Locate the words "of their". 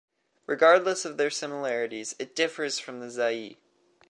1.05-1.29